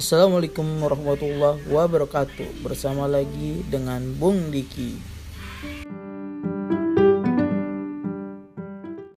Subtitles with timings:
[0.00, 2.64] Assalamualaikum warahmatullahi wabarakatuh.
[2.64, 4.96] Bersama lagi dengan Bung Diki.